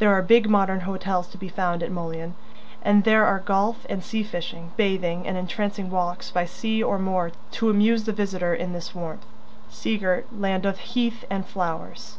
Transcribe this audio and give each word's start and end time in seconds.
There 0.00 0.10
are 0.12 0.20
big 0.20 0.50
modern 0.50 0.80
hotels 0.80 1.28
to 1.28 1.38
be 1.38 1.46
found 1.48 1.80
at 1.84 1.92
Mullion, 1.92 2.34
and 2.82 3.04
there 3.04 3.24
are 3.24 3.38
golf 3.38 3.86
and 3.88 4.02
sea 4.02 4.24
fishing, 4.24 4.72
bathing, 4.76 5.28
and 5.28 5.36
entrancing 5.36 5.90
walks 5.90 6.28
by 6.32 6.44
sea 6.44 6.82
or 6.82 6.98
moor 6.98 7.30
to 7.52 7.70
amuse 7.70 8.02
the 8.02 8.12
visitor 8.12 8.52
in 8.52 8.72
this 8.72 8.96
warm, 8.96 9.20
sea 9.70 9.96
girt 9.96 10.26
land 10.36 10.66
of 10.66 10.80
heath 10.80 11.24
and 11.30 11.46
flowers. 11.46 12.18